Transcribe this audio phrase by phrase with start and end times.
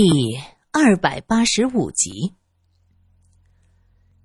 [0.00, 0.38] 第
[0.70, 2.32] 二百八十五集。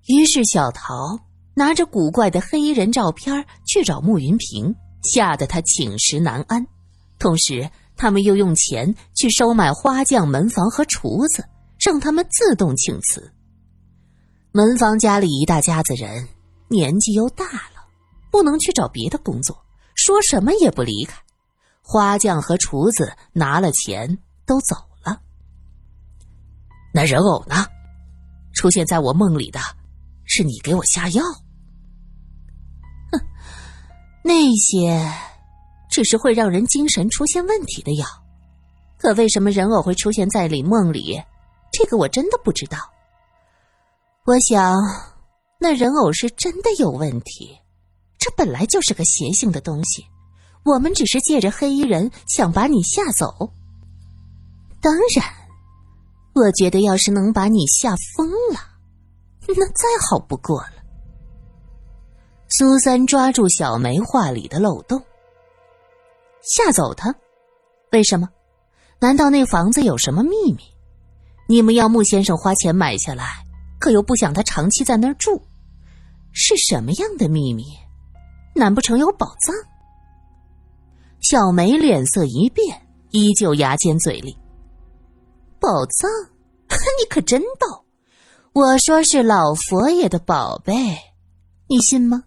[0.06, 1.18] 于是小桃
[1.52, 6.64] 拿着古怪的黑衣人照片去找慕云平，吓得他寝食难安。
[7.18, 11.44] 同时，他们又用钱去收买花匠、门房和厨子，
[11.80, 13.32] 让他们自动请辞。
[14.52, 16.28] 门房家里一大家子人，
[16.68, 17.84] 年纪又大了，
[18.30, 19.60] 不能去找别的工作，
[19.96, 21.20] 说什么也不离开。
[21.82, 24.16] 花匠和厨子拿了钱
[24.46, 24.76] 都走。
[26.96, 27.66] 那人偶呢？
[28.52, 29.58] 出现在我梦里的，
[30.26, 31.24] 是你给我下药。
[33.10, 33.20] 哼，
[34.22, 35.04] 那些
[35.90, 38.06] 只是会让人精神出现问题的药，
[38.96, 41.20] 可为什么人偶会出现在你梦里？
[41.72, 42.78] 这个我真的不知道。
[44.24, 44.72] 我想，
[45.58, 47.58] 那人偶是真的有问题。
[48.18, 50.06] 这本来就是个邪性的东西，
[50.64, 53.52] 我们只是借着黑衣人想把你吓走。
[54.80, 55.43] 当然。
[56.34, 58.58] 我觉得，要是能把你吓疯了，
[59.46, 60.72] 那再好不过了。
[62.48, 65.00] 苏三抓住小梅话里的漏洞，
[66.42, 67.14] 吓走他？
[67.92, 68.28] 为什么？
[69.00, 70.62] 难道那房子有什么秘密？
[71.48, 73.44] 你们要穆先生花钱买下来，
[73.78, 75.40] 可又不想他长期在那儿住，
[76.32, 77.64] 是什么样的秘密？
[78.54, 79.54] 难不成有宝藏？
[81.20, 84.36] 小梅脸色一变，依旧牙尖嘴利。
[85.64, 86.10] 宝藏，
[87.00, 87.86] 你可真逗！
[88.52, 90.74] 我说是老佛爷的宝贝，
[91.68, 92.22] 你信吗？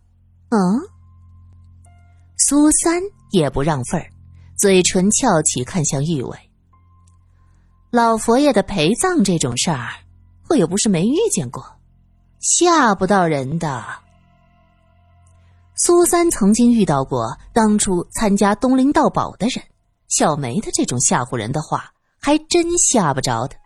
[0.49, 0.81] 嗯。
[2.39, 2.99] 苏三
[3.30, 4.09] 也不让份儿，
[4.58, 6.35] 嘴唇翘起，看向玉伟。
[7.91, 9.88] 老佛爷的陪葬这种事儿，
[10.49, 11.63] 我又不是没遇见过，
[12.39, 13.85] 吓不到人的。
[15.75, 19.63] 苏三曾经遇到过当初参加东陵盗宝的人，
[20.08, 21.93] 小梅的这种吓唬人的话。
[22.28, 23.58] 还真吓不着他。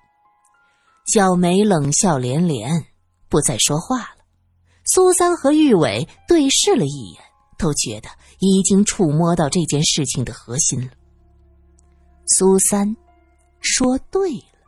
[1.12, 2.86] 小梅冷笑连连，
[3.28, 4.18] 不再说话了。
[4.86, 7.24] 苏三和玉伟对视了一眼，
[7.58, 10.92] 都觉得已经触摸到这件事情的核心了。
[12.28, 12.96] 苏三
[13.62, 14.60] 说对了，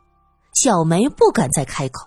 [0.54, 2.04] 小梅不敢再开口，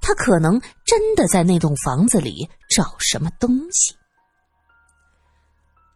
[0.00, 3.94] 她可能真的在那栋房子里找什么东西。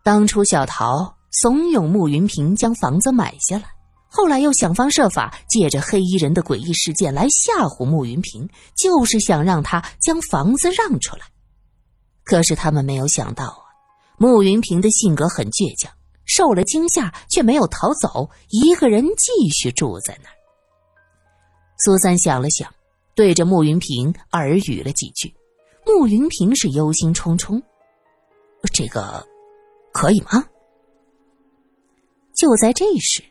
[0.05, 3.65] 当初小桃怂恿慕云平将房子买下来。
[4.15, 8.47] 后来又想方设法借着黑衣人的诡异事件来吓唬慕云平，
[8.77, 11.23] 就是想让他将房子让出来。
[12.23, 13.65] 可是他们没有想到啊，
[14.19, 15.91] 慕云平的性格很倔强，
[16.27, 20.37] 受了惊吓却没有逃走，一个人继续住在那儿。
[21.79, 22.71] 苏三想了想，
[23.15, 25.35] 对着慕云平耳语了几句，
[25.87, 27.61] 慕云平是忧心忡忡
[28.75, 29.27] ：“这个
[29.91, 30.45] 可以吗？”
[32.37, 33.25] 就在这时。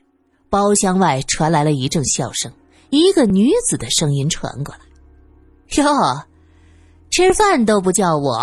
[0.51, 2.51] 包厢外传来了一阵笑声，
[2.89, 4.81] 一个女子的声音传过来
[5.81, 6.23] ：“哟，
[7.09, 8.37] 吃饭都不叫我，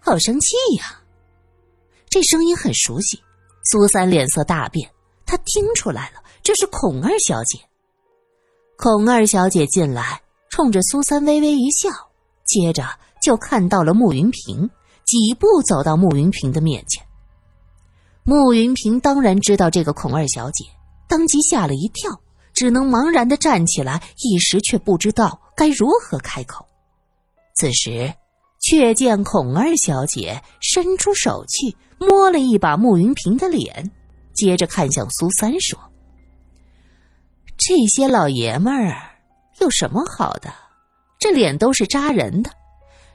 [0.00, 1.02] 好生气呀！”
[2.08, 3.20] 这声音很熟悉，
[3.64, 4.88] 苏三脸色大变，
[5.26, 7.58] 他听出来了，这是孔二小姐。
[8.76, 11.90] 孔二小姐进来，冲着苏三微微一笑，
[12.44, 12.88] 接着
[13.20, 14.70] 就看到了慕云平，
[15.04, 17.04] 几步走到慕云平的面前。
[18.22, 20.64] 慕云平当然知道这个孔二小姐。
[21.14, 22.10] 当即吓了一跳，
[22.52, 26.66] 只能茫然的站起来，一时却不知道该如何开口。
[27.54, 28.12] 此时，
[28.60, 33.88] 却见孔二小姐伸出手去摸了一把慕云平的脸，
[34.34, 35.78] 接着看向苏三说
[37.56, 39.00] ：“这些老爷们儿
[39.60, 40.52] 有什么好的？
[41.20, 42.50] 这脸都是扎人的，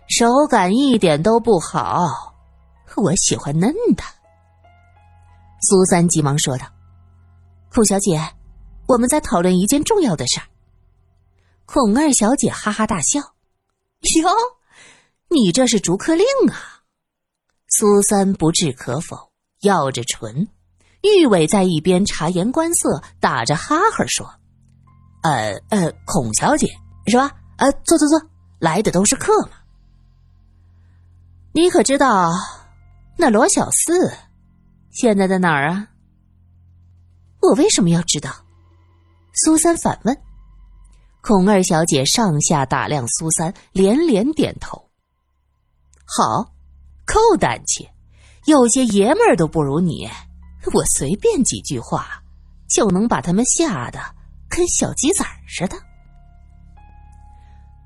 [0.08, 2.34] 手感一点都不好。
[2.96, 4.04] 我喜欢嫩的。”
[5.68, 6.66] 苏三急忙说道。
[7.72, 8.20] 孔小姐，
[8.88, 10.48] 我们在讨论一件重要的事儿。
[11.66, 13.20] 孔二小姐哈哈大笑
[14.24, 14.30] ：“哟，
[15.30, 16.82] 你这是逐客令啊！”
[17.70, 19.32] 苏三不置可否，
[19.62, 20.48] 咬着唇。
[21.04, 24.28] 玉伟在一边察言观色，打着哈哈说
[25.22, 26.68] ：“呃呃，孔小姐
[27.06, 27.32] 是吧？
[27.58, 28.20] 呃，坐坐坐，
[28.60, 29.52] 来的都是客嘛。
[31.54, 32.32] 你可知道
[33.16, 34.12] 那罗小四
[34.90, 35.88] 现在在哪儿啊？”
[37.42, 38.32] 我为什么要知道？
[39.34, 40.18] 苏三反问。
[41.22, 44.90] 孔二小姐上下打量苏三，连连点头。
[46.06, 46.52] 好，
[47.06, 47.90] 够胆气，
[48.46, 50.10] 有些爷们儿都不如你。
[50.74, 52.22] 我随便几句话，
[52.70, 54.00] 就能把他们吓得
[54.50, 55.78] 跟小鸡仔似的。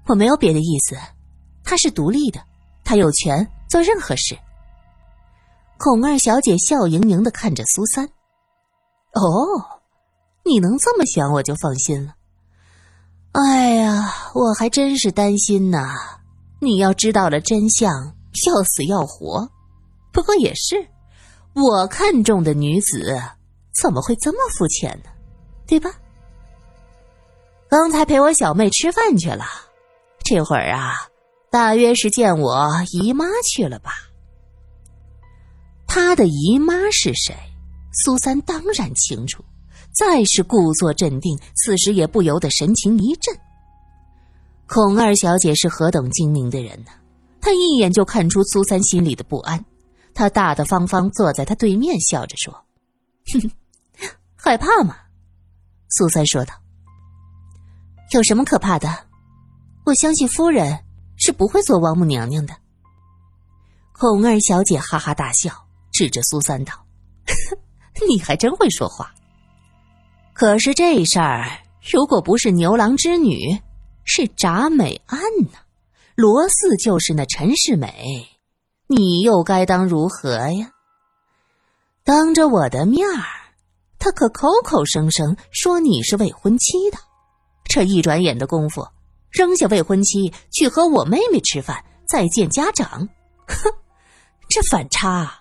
[0.05, 0.97] 我没有别的意思，
[1.63, 2.43] 他是独立的，
[2.83, 4.37] 他有权做任何事。
[5.77, 8.09] 孔二小姐笑盈盈的看着苏三。
[9.13, 9.81] 哦，
[10.43, 12.15] 你能这么想，我就放心了。
[13.31, 15.79] 哎呀，我还真是担心呢。
[16.59, 17.91] 你要知道了真相，
[18.47, 19.49] 要死要活。
[20.11, 20.87] 不过也是，
[21.53, 23.21] 我看中的女子
[23.71, 25.09] 怎么会这么肤浅呢？
[25.67, 25.91] 对吧？
[27.69, 29.45] 刚才陪我小妹吃饭去了，
[30.23, 30.93] 这会儿啊，
[31.49, 33.91] 大约是见我姨妈去了吧？
[35.87, 37.35] 她的姨妈是谁？
[37.93, 39.43] 苏三当然清楚。
[39.91, 43.35] 再是故作镇定，此时也不由得神情一震。
[44.65, 46.91] 孔二小姐是何等精明的人呢？
[47.39, 49.63] 她一眼就看出苏三心里的不安。
[50.15, 52.53] 她大大方方坐在他对面，笑着说
[53.31, 53.51] ：“哼哼，
[54.35, 54.97] 害怕吗？”
[55.89, 56.53] 苏三说道
[58.13, 58.89] ：“有什么可怕的？
[59.85, 60.79] 我相信夫人
[61.17, 62.55] 是不会做王母娘娘的。”
[63.93, 65.51] 孔二小姐哈哈大笑，
[65.91, 66.73] 指着苏三道
[68.07, 69.13] ：“你还真会说话。”
[70.33, 71.59] 可是这事儿，
[71.91, 73.61] 如果不是牛郎织女，
[74.03, 75.19] 是铡美案
[75.51, 75.59] 呢？
[76.15, 78.27] 罗四就是那陈世美，
[78.87, 80.71] 你又该当如何呀？
[82.03, 83.23] 当着我的面儿，
[83.97, 86.97] 他可口口声声说你是未婚妻的，
[87.63, 88.85] 这一转眼的功夫，
[89.31, 93.07] 扔下未婚妻去和我妹妹吃饭，再见家长，
[93.47, 93.71] 哼，
[94.49, 95.31] 这反差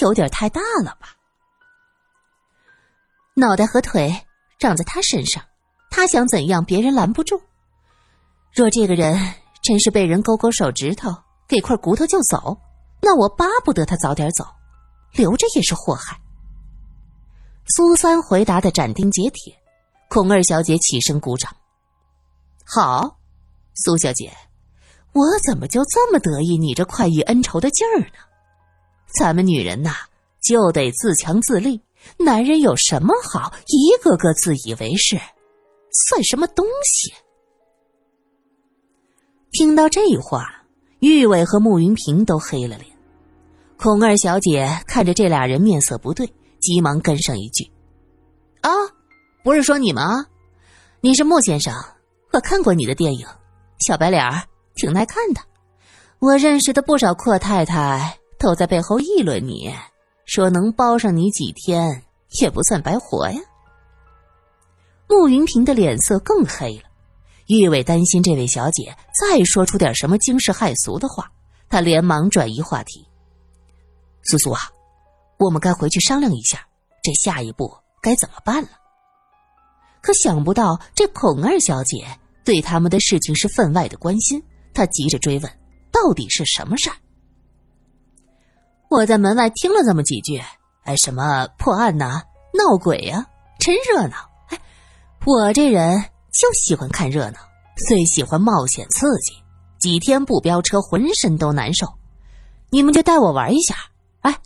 [0.00, 1.16] 有点太大了吧？
[3.34, 4.14] 脑袋和腿。
[4.58, 5.42] 长在他身上，
[5.90, 7.42] 他想怎样，别人拦不住。
[8.52, 9.18] 若这个人
[9.60, 11.10] 真是被人勾勾手指头，
[11.48, 12.56] 给块骨头就走，
[13.00, 14.44] 那我巴不得他早点走，
[15.14, 16.16] 留着也是祸害。
[17.74, 19.52] 苏三回答的斩钉截铁，
[20.08, 21.52] 孔二小姐起身鼓掌。
[22.64, 23.18] 好，
[23.74, 24.32] 苏小姐，
[25.12, 28.18] 我怎么就这么得意你这快意恩仇的劲儿呢？
[29.18, 29.92] 咱们女人呐，
[30.40, 31.82] 就得自强自立。
[32.18, 33.52] 男人有什么好？
[33.66, 35.20] 一个个自以为是，
[36.08, 37.12] 算什么东西？
[39.50, 40.64] 听到这话，
[41.00, 42.90] 玉伟和慕云平都黑了脸。
[43.76, 47.70] 孔二小姐看着这俩人面色不对，急忙跟上一句
[48.62, 48.70] ：“啊，
[49.44, 50.26] 不是说你吗？
[51.00, 51.74] 你是穆先生，
[52.32, 53.26] 我看过你的电影，
[53.80, 54.44] 小白脸儿，
[54.74, 55.40] 挺耐看的。
[56.20, 59.74] 我认识的不少阔太太都在背后议论你。”
[60.24, 62.02] 说能包上你几天
[62.40, 63.40] 也不算白活呀。
[65.08, 66.84] 慕云平的脸色更黑了，
[67.48, 71.30] 玉伟担心这位小姐再说出点什么惊世骇俗的话，
[71.68, 73.06] 他连忙转移话题
[74.24, 74.60] ：“苏苏啊，
[75.38, 76.66] 我们该回去商量一下，
[77.02, 77.70] 这下一步
[78.00, 78.70] 该怎么办了。”
[80.00, 82.06] 可想不到这孔二小姐
[82.42, 84.42] 对他们的事情是分外的关心，
[84.72, 85.58] 她急着追问
[85.92, 86.96] ：“到底是什么事儿？”
[88.92, 90.38] 我在门外听了这么几句，
[90.82, 93.26] 哎，什么破案呐、闹鬼呀，
[93.58, 94.16] 真热闹！
[94.48, 94.60] 哎，
[95.24, 95.98] 我这人
[96.30, 97.38] 就喜欢看热闹，
[97.88, 99.32] 最喜欢冒险刺激，
[99.78, 101.86] 几天不飙车，浑身都难受。
[102.68, 103.74] 你们就带我玩一下，
[104.20, 104.38] 哎，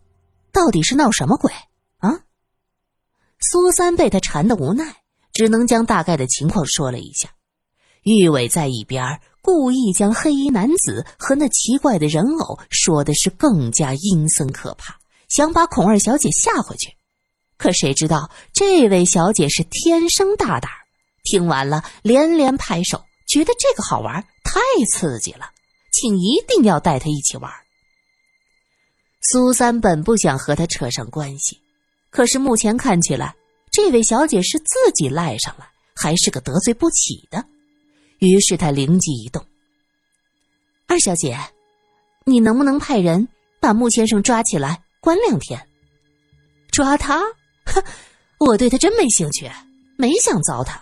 [0.52, 1.52] 到底是闹什么鬼
[1.98, 2.20] 啊？
[3.40, 4.94] 苏三被他缠得无奈，
[5.32, 7.30] 只能将大概的情况说了一下。
[8.04, 14.96] 玉伟在一边故意将黑衣男子和那奇怪的人偶说的是更加阴森可怕，
[15.28, 16.92] 想把孔二小姐吓回去。
[17.56, 20.68] 可谁知道这位小姐是天生大胆，
[21.22, 25.48] 听完了连连拍手，觉得这个好玩，太刺激了，
[25.92, 27.48] 请一定要带她一起玩。
[29.30, 31.56] 苏三本不想和他扯上关系，
[32.10, 33.32] 可是目前看起来，
[33.70, 37.44] 这位小姐是自己赖上了，还是个得罪不起的。
[38.18, 39.44] 于是他灵机一动
[40.88, 41.38] ：“二小姐，
[42.24, 43.28] 你能不能派人
[43.60, 45.60] 把穆先生抓起来关两天？
[46.70, 47.22] 抓他？
[47.66, 47.82] 哼，
[48.38, 49.50] 我对他真没兴趣，
[49.96, 50.78] 没想糟蹋。”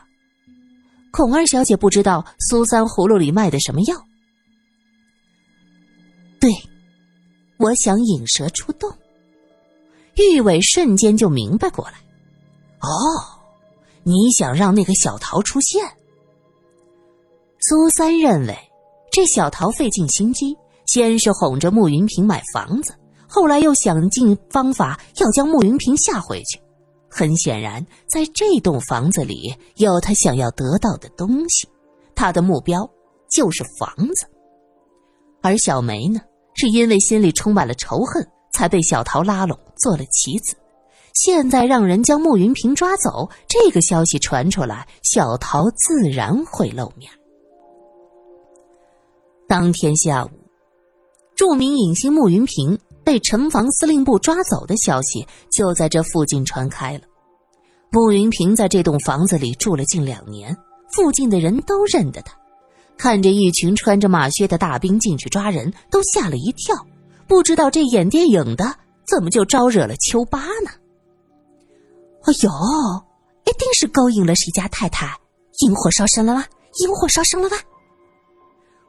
[1.10, 3.94] 孔二小姐不知道苏三葫芦里卖的什么药。
[6.40, 6.50] 对，
[7.56, 8.92] 我想引蛇出洞。
[10.16, 11.94] 玉伟瞬间就明白过来
[12.80, 12.88] ：“哦，
[14.02, 15.84] 你想让那个小桃出现？”
[17.66, 18.54] 苏三认为，
[19.10, 20.54] 这小桃费尽心机，
[20.84, 22.94] 先是哄着慕云平买房子，
[23.26, 26.60] 后来又想尽方法要将慕云平吓回去。
[27.08, 31.66] 很显然，在这栋房子里有他想要得到的东西，
[32.14, 32.86] 他的目标
[33.30, 34.26] 就是房子。
[35.40, 36.20] 而小梅呢，
[36.56, 40.54] 是因为心里充满了仇恨，才被小桃拉拢做了棋子。
[41.14, 47.10] 现在让人将慕云平抓走，这个消息传出来，小桃自然会露面。
[49.46, 50.30] 当天下午，
[51.36, 57.00] 著名影星慕云平被城防司令部抓走的消息就在这附近传开了。
[57.90, 60.56] 慕云平在这栋房子里住了近两年，
[60.90, 62.34] 附近的人都认得他。
[62.96, 66.74] 看着一群穿着马靴的大兵进去抓人，都吓了一跳。
[67.26, 68.74] 不知道这演电影的
[69.06, 70.70] 怎么就招惹了丘八呢？
[72.22, 72.50] 哎呦，
[73.44, 75.18] 一定是勾引了谁家太太，
[75.60, 76.46] 引火烧身了吧？
[76.80, 77.56] 引火烧身了吧？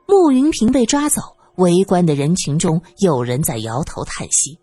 [0.08, 1.22] 慕云平被抓走，
[1.56, 4.60] 围观的人群中有人在摇头叹息。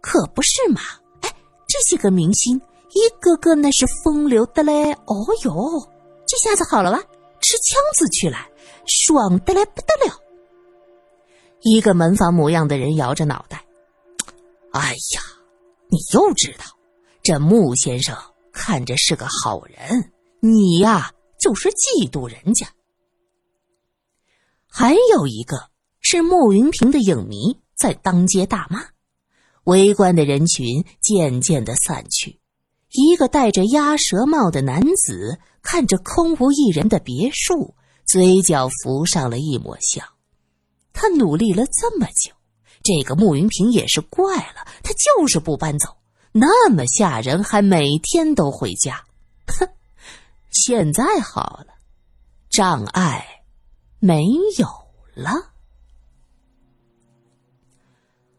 [0.00, 0.80] 可不是嘛？
[1.20, 1.34] 哎，
[1.68, 2.60] 这些个明星，
[2.90, 4.92] 一个个那是风流的嘞。
[4.92, 5.88] 哦呦，
[6.26, 6.98] 这下子好了吧？
[7.40, 8.36] 吃枪子去了，
[8.86, 10.14] 爽的来不得了。
[11.62, 13.64] 一个门房模样的人摇着脑袋
[14.72, 15.20] ：“哎呀，
[15.88, 16.64] 你又知道，
[17.22, 18.16] 这穆先生
[18.52, 22.66] 看着是个好人，你呀就是嫉妒人家。”
[24.74, 25.68] 还有一个
[26.00, 28.82] 是穆云平的影迷在当街大骂，
[29.64, 32.40] 围观的人群渐渐的散去。
[32.90, 37.74] 一个戴着鸭舌帽的男子看着空无一人的别墅，
[38.06, 40.02] 嘴角浮上了一抹笑。
[40.94, 42.32] 他努力了这么久，
[42.82, 45.98] 这个穆云平也是怪了，他就是不搬走，
[46.32, 49.04] 那么吓人，还每天都回家。
[49.46, 49.68] 哼，
[50.50, 51.74] 现在好了，
[52.50, 53.41] 障碍
[54.04, 54.24] 没
[54.58, 54.66] 有
[55.14, 55.30] 了。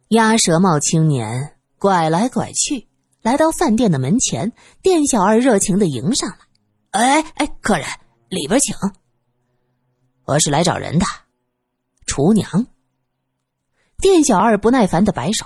[0.09, 2.89] 鸭舌帽青年拐来拐去。
[3.21, 4.51] 来到饭店的门前，
[4.81, 6.37] 店小二热情的迎上来
[6.91, 7.87] ：“哎哎，客人
[8.27, 8.75] 里边请。
[10.25, 11.05] 我是来找人的，
[12.05, 12.67] 厨娘。”
[13.99, 15.45] 店小二不耐烦的摆手：“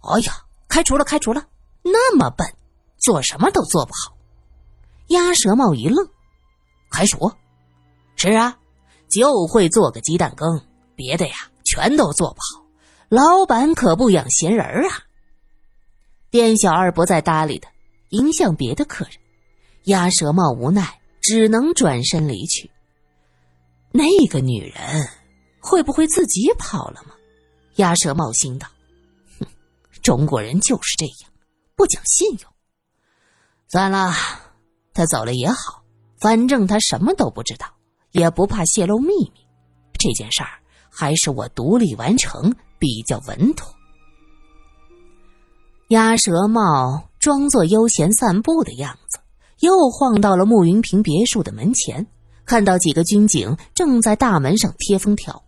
[0.00, 0.32] 哎呀，
[0.68, 1.46] 开除了，开除了！
[1.82, 2.48] 那么笨，
[2.96, 4.16] 做什么都做不好。”
[5.08, 6.08] 鸭舌帽一愣
[6.90, 7.30] ：“开除？
[8.16, 8.58] 是啊，
[9.14, 10.60] 就会做个鸡蛋羹，
[10.96, 12.66] 别的呀全都做不好。
[13.08, 15.04] 老板可不养闲人啊。”
[16.30, 17.70] 店小二不再搭理他，
[18.10, 19.14] 迎向别的客人。
[19.84, 22.70] 鸭舌帽无奈，只能转身离去。
[23.92, 25.08] 那个女人
[25.60, 27.14] 会不会自己跑了吗？
[27.76, 28.66] 鸭舌帽心道
[29.38, 29.46] ：“哼，
[30.02, 31.30] 中国人就是这样，
[31.76, 32.50] 不讲信用。
[33.68, 34.12] 算了，
[34.92, 35.84] 他走了也好，
[36.18, 37.66] 反正他什么都不知道，
[38.14, 39.46] 也不怕泄露秘密。
[39.92, 40.48] 这件事儿
[40.88, 43.74] 还是我独立完成比较稳妥。”
[45.88, 49.18] 鸭舌帽装作悠闲散步的样子，
[49.60, 52.06] 又晃到了慕云平别墅的门前，
[52.46, 55.44] 看到几个军警正在大门上贴封条。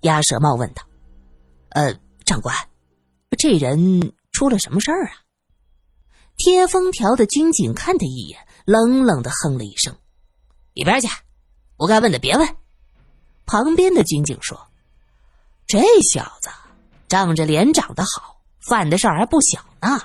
[0.00, 0.82] 鸭舌帽问道
[1.70, 2.56] ：“呃，长官，
[3.38, 5.12] 这人出了什么事儿啊？”
[6.36, 9.94] 贴封条的军警看他一眼，冷冷的哼了一声
[10.74, 11.08] ：“一边去，
[11.80, 12.46] 不该问的别问。”
[13.46, 14.68] 旁边的军警说
[15.66, 16.50] ：“这小子
[17.08, 20.02] 仗着脸长得好。”犯的事儿还不小呢，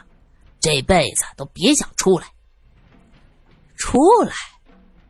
[0.61, 2.27] 这辈子都别想出来。
[3.75, 4.33] 出来，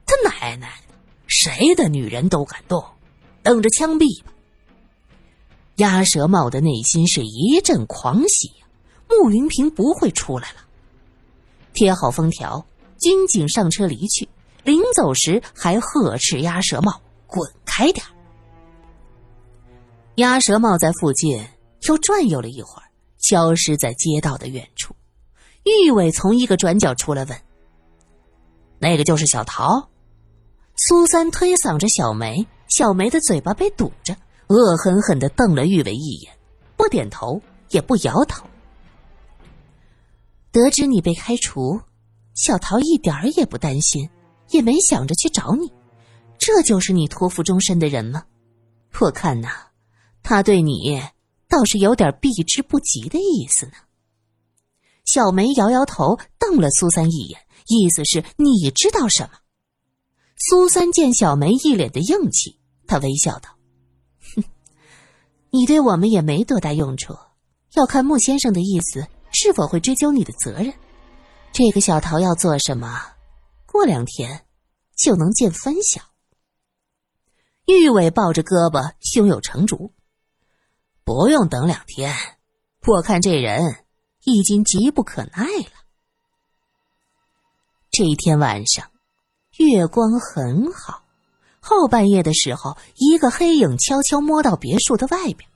[0.07, 0.95] 他奶奶的，
[1.27, 2.83] 谁的女人都敢动，
[3.43, 4.33] 等着枪毙吧！
[5.75, 8.65] 鸭舌帽的内心是一阵狂喜呀，
[9.07, 10.61] 穆云平不会出来了。
[11.75, 12.65] 贴好封条，
[12.99, 14.27] 军警上车离去，
[14.65, 18.05] 临走时还呵斥鸭舌帽滚开点！
[20.15, 21.47] 鸭舌帽在附近
[21.87, 22.85] 又转悠了一会儿。
[23.17, 24.95] 消失在街道的远处，
[25.63, 27.35] 玉伟从一个转角出来问
[28.77, 29.89] ：“那个就是小桃。”
[30.77, 36.31] 苏三推搡着小梅，小梅的嘴巴被堵着，恶狠狠的瞪了玉伟一眼，
[36.77, 38.45] 不点头也不摇头。
[40.51, 41.81] 得知你被开除，
[42.35, 44.07] 小桃一点儿也不担心，
[44.49, 45.71] 也没想着去找你。
[46.37, 48.25] 这就是你托付终身的人吗？
[48.99, 49.49] 我看呐，
[50.23, 51.01] 他对你。
[51.47, 53.73] 倒是有点避之不及的意思呢。
[55.05, 59.37] 小梅摇摇头，瞪了苏三一眼，意思是你知道什么？
[60.35, 63.51] 苏三见小梅一脸的硬气，他微笑道
[64.35, 64.43] ：“哼，
[65.51, 67.15] 你对我们也没多大用处，
[67.75, 70.73] 要看穆先生的意思是否会追究你的责任。
[71.53, 72.99] 这个小桃要做什么，
[73.75, 74.45] 过两天
[74.95, 76.01] 就能见分晓。”
[77.67, 79.91] 玉伟抱着胳膊，胸有成竹。
[81.03, 82.15] 不用等两天，
[82.87, 83.83] 我看这人
[84.23, 85.83] 已经急不可耐了。
[87.91, 88.89] 这一天晚上，
[89.57, 91.03] 月光很好。
[91.59, 95.49] 后半夜的时候，一个黑影悄悄摸到别墅的外边。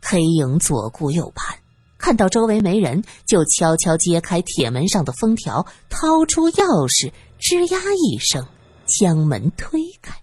[0.00, 1.58] 黑影左顾右盼，
[1.98, 8.46] 看到周围没人，就悄悄揭开铁门上的封条，掏出钥匙，吱呀一声
[8.86, 10.14] 将门推开。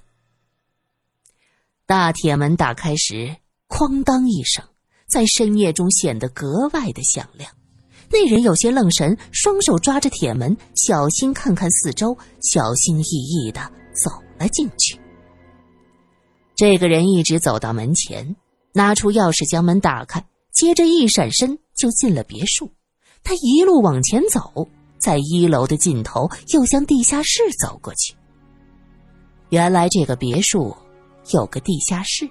[1.86, 3.36] 大铁门打开时。
[3.68, 4.64] 哐当一声，
[5.08, 7.52] 在深夜中显得格外的响亮。
[8.10, 13.60] 那人有些愣神，双手抓着铁门，小心看看四周，小心翼翼的
[13.92, 14.98] 走了进去。
[16.56, 18.36] 这个人一直走到门前，
[18.72, 22.72] 拿出钥匙将门打开，接着一闪身就进了别墅。
[23.24, 28.16] 他一路往前走，在一楼的尽头又向地下室走过去。
[29.50, 30.76] 原来这个别墅
[31.32, 32.30] 有个地下室，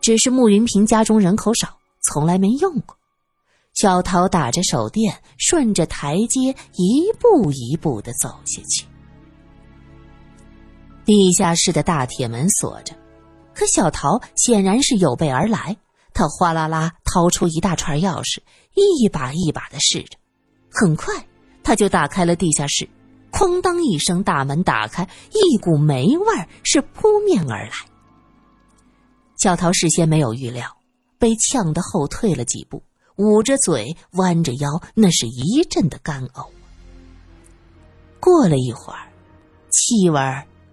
[0.00, 2.96] 只是穆云平家中人口少，从来没用过。
[3.74, 8.86] 小桃打着手电，顺着台阶一步一步的走下去。
[11.04, 12.96] 地下室的大铁门锁着。
[13.54, 15.76] 可小桃显然是有备而来，
[16.12, 18.38] 她哗啦啦掏出一大串钥匙，
[18.74, 20.18] 一把一把的试着。
[20.70, 21.14] 很快，
[21.66, 22.88] 他就打开了地下室。
[23.32, 26.26] 哐当一声，大门打开，一股霉味
[26.62, 27.72] 是扑面而来。
[29.36, 30.64] 小桃事先没有预料，
[31.18, 32.84] 被呛得后退了几步，
[33.16, 36.46] 捂着嘴，弯着腰，那是一阵的干呕。
[38.20, 39.10] 过了一会儿，
[39.72, 40.20] 气味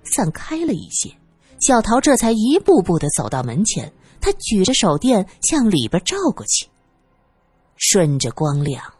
[0.03, 1.12] 散开了一些。
[1.59, 6.67] 小桃这才一步步的走到门前，他举着手电向里边照过去。
[7.77, 8.92] 顺着光亮，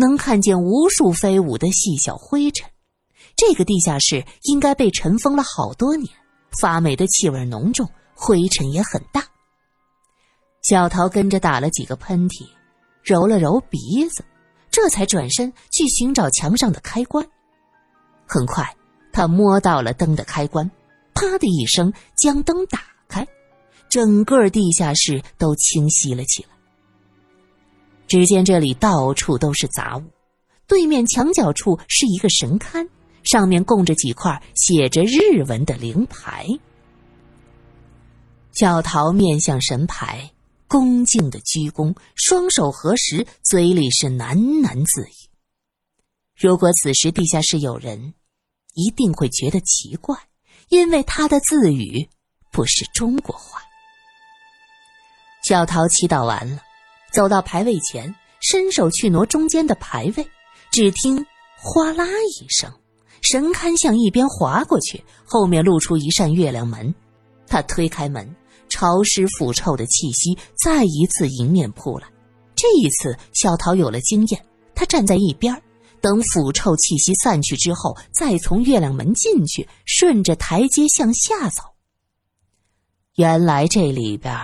[0.00, 2.70] 能看见无数飞舞的细小灰尘。
[3.36, 6.08] 这个地下室应该被尘封了好多年，
[6.60, 9.24] 发霉的气味浓重，灰尘也很大。
[10.62, 12.46] 小桃跟着打了几个喷嚏，
[13.02, 14.24] 揉了揉鼻子，
[14.70, 17.26] 这才转身去寻找墙上的开关。
[18.24, 18.76] 很快，
[19.12, 20.70] 他摸到了灯的开关。
[21.12, 23.26] 啪的一声，将灯打开，
[23.88, 26.50] 整个地下室都清晰了起来。
[28.08, 30.02] 只见这里到处都是杂物，
[30.66, 32.88] 对面墙角处是一个神龛，
[33.22, 36.46] 上面供着几块写着日文的灵牌。
[38.52, 40.32] 小桃面向神牌，
[40.66, 45.12] 恭敬的鞠躬，双手合十，嘴里是喃喃自语。
[46.36, 48.14] 如果此时地下室有人，
[48.74, 50.16] 一定会觉得奇怪。
[50.68, 52.06] 因为他的自语
[52.52, 53.62] 不是中国话。
[55.42, 56.60] 小桃祈祷完了，
[57.12, 60.28] 走到牌位前，伸手去挪中间的牌位，
[60.70, 61.24] 只听
[61.56, 62.06] “哗啦”
[62.40, 62.72] 一声，
[63.22, 66.94] 神龛向一边滑过去，后面露出一扇月亮门。
[67.46, 68.36] 他推开门，
[68.68, 72.06] 潮湿腐臭的气息再一次迎面扑来。
[72.54, 74.44] 这一次，小桃有了经验，
[74.74, 75.62] 他站在一边
[76.00, 81.62] 等腐臭气息散去之后，再从月亮门进去，顺着台阶向下走。
[83.16, 84.36] 原来这里边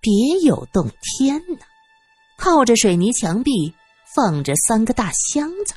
[0.00, 0.12] 别
[0.44, 1.58] 有洞天呢，
[2.38, 3.74] 靠着水泥墙壁
[4.14, 5.74] 放着三个大箱子。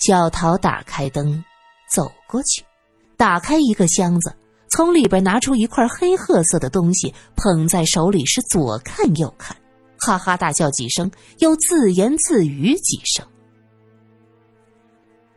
[0.00, 1.42] 小桃打开灯，
[1.90, 2.62] 走过去，
[3.16, 4.36] 打开一个箱子，
[4.70, 9.56] 从里边拿出一块黑褐色的东西，捧在手里是左看右看，
[10.00, 13.26] 哈哈大笑几声，又自言自语几声。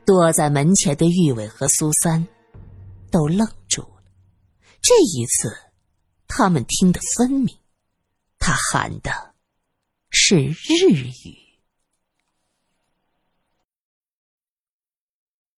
[0.04, 2.28] 躲在门前的玉伟和苏三
[3.12, 4.04] 都愣住了。
[4.82, 5.56] 这一次，
[6.28, 7.56] 他们听得分明，
[8.40, 9.31] 他喊的
[10.24, 11.41] 是日语。